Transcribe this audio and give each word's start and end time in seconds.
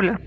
Hola, 0.00 0.20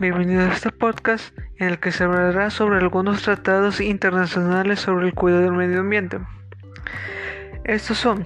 bienvenidos 0.00 0.50
a 0.50 0.54
este 0.54 0.70
podcast 0.72 1.38
en 1.60 1.68
el 1.68 1.78
que 1.78 1.92
se 1.92 2.02
hablará 2.02 2.50
sobre 2.50 2.80
algunos 2.80 3.22
tratados 3.22 3.80
internacionales 3.80 4.80
sobre 4.80 5.06
el 5.06 5.14
cuidado 5.14 5.42
del 5.42 5.52
medio 5.52 5.82
ambiente. 5.82 6.18
Estos 7.62 7.96
son 7.96 8.24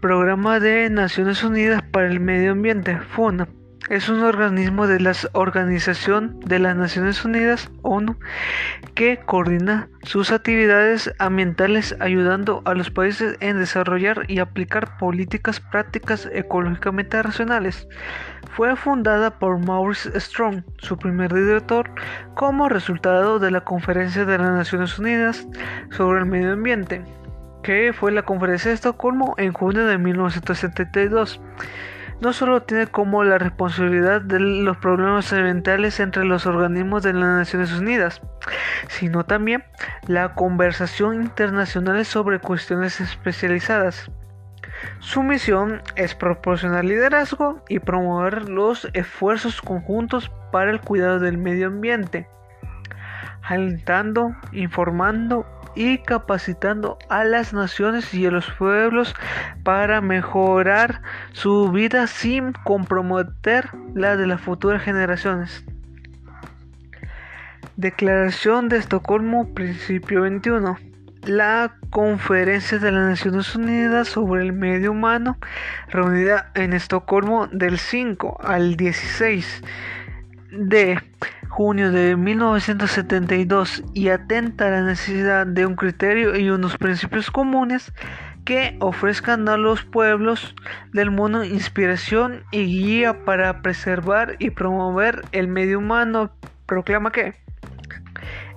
Programa 0.00 0.58
de 0.58 0.88
Naciones 0.88 1.44
Unidas 1.44 1.82
para 1.82 2.06
el 2.06 2.18
Medio 2.18 2.52
Ambiente, 2.52 2.98
FUNA, 2.98 3.46
es 3.90 4.08
un 4.08 4.22
organismo 4.22 4.86
de 4.86 4.98
la 5.00 5.12
Organización 5.32 6.40
de 6.40 6.58
las 6.58 6.74
Naciones 6.76 7.24
Unidas, 7.24 7.70
ONU, 7.82 8.16
que 8.94 9.18
coordina 9.18 9.88
sus 10.02 10.30
actividades 10.30 11.12
ambientales 11.18 11.94
ayudando 12.00 12.62
a 12.64 12.74
los 12.74 12.90
países 12.90 13.36
en 13.40 13.58
desarrollar 13.58 14.24
y 14.28 14.38
aplicar 14.38 14.96
políticas 14.96 15.60
prácticas 15.60 16.28
ecológicamente 16.32 17.22
racionales. 17.22 17.86
Fue 18.56 18.74
fundada 18.76 19.38
por 19.38 19.58
Maurice 19.58 20.18
Strong, 20.18 20.62
su 20.78 20.96
primer 20.96 21.34
director, 21.34 21.90
como 22.34 22.68
resultado 22.68 23.38
de 23.38 23.50
la 23.50 23.62
Conferencia 23.62 24.24
de 24.24 24.38
las 24.38 24.52
Naciones 24.52 24.98
Unidas 24.98 25.46
sobre 25.90 26.20
el 26.20 26.26
Medio 26.26 26.52
Ambiente, 26.52 27.04
que 27.62 27.92
fue 27.92 28.12
la 28.12 28.22
Conferencia 28.22 28.70
de 28.70 28.76
Estocolmo 28.76 29.34
en 29.38 29.52
junio 29.52 29.86
de 29.86 29.98
1972 29.98 31.40
no 32.24 32.32
solo 32.32 32.62
tiene 32.62 32.86
como 32.86 33.22
la 33.22 33.36
responsabilidad 33.36 34.22
de 34.22 34.40
los 34.40 34.78
problemas 34.78 35.30
ambientales 35.32 36.00
entre 36.00 36.24
los 36.24 36.46
organismos 36.46 37.02
de 37.02 37.12
las 37.12 37.22
Naciones 37.22 37.72
Unidas, 37.72 38.22
sino 38.88 39.24
también 39.24 39.62
la 40.06 40.34
conversación 40.34 41.16
internacional 41.16 42.02
sobre 42.06 42.40
cuestiones 42.40 42.98
especializadas. 43.00 44.10
Su 45.00 45.22
misión 45.22 45.82
es 45.96 46.14
proporcionar 46.14 46.86
liderazgo 46.86 47.62
y 47.68 47.78
promover 47.78 48.48
los 48.48 48.88
esfuerzos 48.94 49.60
conjuntos 49.60 50.32
para 50.50 50.70
el 50.70 50.80
cuidado 50.80 51.20
del 51.20 51.36
medio 51.36 51.66
ambiente, 51.66 52.26
alentando, 53.42 54.34
informando 54.52 55.46
y 55.74 55.98
capacitando 55.98 56.98
a 57.08 57.24
las 57.24 57.52
naciones 57.52 58.12
y 58.14 58.26
a 58.26 58.30
los 58.30 58.50
pueblos 58.52 59.14
para 59.62 60.00
mejorar 60.00 61.02
su 61.32 61.70
vida 61.70 62.06
sin 62.06 62.52
comprometer 62.52 63.68
la 63.94 64.16
de 64.16 64.26
las 64.26 64.40
futuras 64.40 64.82
generaciones. 64.82 65.64
Declaración 67.76 68.68
de 68.68 68.76
Estocolmo, 68.76 69.52
principio 69.52 70.22
21. 70.22 70.78
La 71.24 71.74
Conferencia 71.90 72.78
de 72.78 72.92
las 72.92 73.08
Naciones 73.08 73.56
Unidas 73.56 74.08
sobre 74.08 74.42
el 74.42 74.52
Medio 74.52 74.92
Humano, 74.92 75.38
reunida 75.88 76.50
en 76.54 76.72
Estocolmo 76.72 77.46
del 77.48 77.78
5 77.78 78.40
al 78.44 78.76
16 78.76 79.62
de 80.52 81.00
junio 81.54 81.92
de 81.92 82.16
1972 82.16 83.84
y 83.94 84.08
atenta 84.08 84.66
a 84.66 84.70
la 84.70 84.82
necesidad 84.82 85.46
de 85.46 85.64
un 85.64 85.76
criterio 85.76 86.36
y 86.36 86.50
unos 86.50 86.76
principios 86.76 87.30
comunes 87.30 87.92
que 88.44 88.76
ofrezcan 88.80 89.48
a 89.48 89.56
los 89.56 89.84
pueblos 89.84 90.56
del 90.92 91.12
mundo 91.12 91.44
inspiración 91.44 92.42
y 92.50 92.64
guía 92.64 93.24
para 93.24 93.62
preservar 93.62 94.34
y 94.40 94.50
promover 94.50 95.22
el 95.30 95.46
medio 95.46 95.78
humano, 95.78 96.32
proclama 96.66 97.12
que 97.12 97.34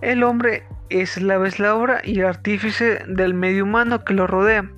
el 0.01 0.23
hombre 0.23 0.63
es 0.89 1.21
la 1.21 1.37
vez 1.37 1.59
la 1.59 1.75
obra 1.75 2.01
y 2.03 2.21
artífice 2.21 3.03
del 3.07 3.35
medio 3.35 3.65
humano 3.65 4.03
que 4.05 4.15
lo 4.15 4.25
rodea, 4.25 4.71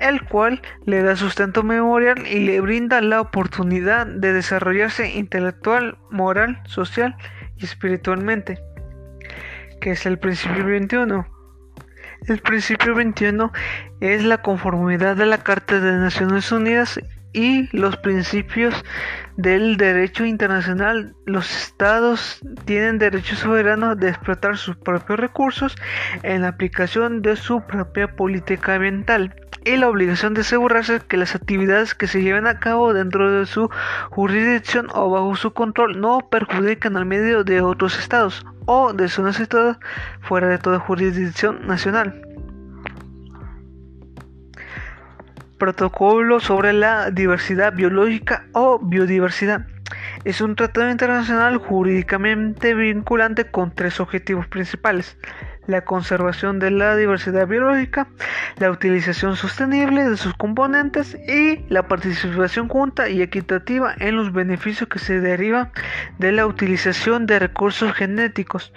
el 0.00 0.22
cual 0.24 0.60
le 0.84 1.02
da 1.02 1.16
sustento 1.16 1.62
memorial 1.62 2.26
y 2.26 2.40
le 2.40 2.60
brinda 2.60 3.00
la 3.00 3.20
oportunidad 3.20 4.06
de 4.06 4.32
desarrollarse 4.32 5.10
intelectual, 5.10 5.98
moral, 6.10 6.60
social 6.66 7.16
y 7.56 7.64
espiritualmente, 7.64 8.58
que 9.80 9.92
es 9.92 10.06
el 10.06 10.18
principio 10.18 10.64
21. 10.64 11.26
El 12.26 12.40
principio 12.40 12.94
21 12.94 13.52
es 14.00 14.24
la 14.24 14.42
conformidad 14.42 15.16
de 15.16 15.26
la 15.26 15.38
Carta 15.38 15.80
de 15.80 15.92
Naciones 15.92 16.50
Unidas 16.50 17.00
y 17.32 17.68
los 17.76 17.96
principios 17.98 18.84
del 19.36 19.76
derecho 19.76 20.24
internacional. 20.24 21.14
Los 21.26 21.50
estados 21.54 22.40
tienen 22.64 22.98
derecho 22.98 23.36
soberano 23.36 23.94
de 23.94 24.08
explotar 24.08 24.56
sus 24.56 24.76
propios 24.76 25.20
recursos 25.20 25.76
en 26.22 26.42
la 26.42 26.48
aplicación 26.48 27.22
de 27.22 27.36
su 27.36 27.60
propia 27.62 28.16
política 28.16 28.74
ambiental 28.74 29.34
y 29.68 29.76
la 29.76 29.88
obligación 29.88 30.32
de 30.32 30.40
asegurarse 30.40 31.00
que 31.00 31.18
las 31.18 31.34
actividades 31.34 31.94
que 31.94 32.06
se 32.06 32.22
lleven 32.22 32.46
a 32.46 32.58
cabo 32.58 32.94
dentro 32.94 33.30
de 33.30 33.44
su 33.44 33.68
jurisdicción 34.10 34.88
o 34.94 35.10
bajo 35.10 35.36
su 35.36 35.52
control 35.52 36.00
no 36.00 36.20
perjudican 36.30 36.96
al 36.96 37.04
medio 37.04 37.44
de 37.44 37.60
otros 37.60 37.98
estados 37.98 38.46
o 38.64 38.94
de 38.94 39.08
zonas 39.08 39.36
situadas 39.36 39.78
fuera 40.20 40.48
de 40.48 40.56
toda 40.56 40.78
jurisdicción 40.78 41.66
nacional. 41.66 42.22
Protocolo 45.58 46.40
sobre 46.40 46.72
la 46.72 47.10
diversidad 47.10 47.74
biológica 47.74 48.46
o 48.52 48.78
biodiversidad. 48.78 49.66
Es 50.24 50.40
un 50.40 50.56
tratado 50.56 50.90
internacional 50.90 51.58
jurídicamente 51.58 52.74
vinculante 52.74 53.50
con 53.50 53.74
tres 53.74 54.00
objetivos 54.00 54.46
principales 54.46 55.18
la 55.68 55.82
conservación 55.82 56.58
de 56.58 56.70
la 56.70 56.96
diversidad 56.96 57.46
biológica, 57.46 58.08
la 58.58 58.70
utilización 58.70 59.36
sostenible 59.36 60.08
de 60.08 60.16
sus 60.16 60.34
componentes 60.34 61.14
y 61.28 61.64
la 61.68 61.86
participación 61.86 62.68
junta 62.68 63.08
y 63.08 63.20
equitativa 63.20 63.94
en 64.00 64.16
los 64.16 64.32
beneficios 64.32 64.88
que 64.88 64.98
se 64.98 65.20
derivan 65.20 65.70
de 66.18 66.32
la 66.32 66.46
utilización 66.46 67.26
de 67.26 67.38
recursos 67.38 67.92
genéticos. 67.92 68.72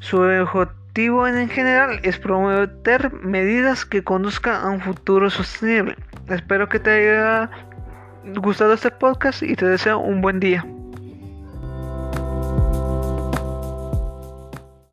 Su 0.00 0.20
objetivo 0.20 1.26
en 1.26 1.48
general 1.48 1.98
es 2.02 2.18
promover 2.18 3.12
medidas 3.22 3.86
que 3.86 4.04
conduzcan 4.04 4.62
a 4.62 4.68
un 4.68 4.80
futuro 4.82 5.30
sostenible. 5.30 5.96
Espero 6.28 6.68
que 6.68 6.78
te 6.78 6.90
haya 6.90 7.50
gustado 8.36 8.74
este 8.74 8.90
podcast 8.90 9.42
y 9.42 9.56
te 9.56 9.66
deseo 9.66 9.98
un 9.98 10.20
buen 10.20 10.40
día. 10.40 10.64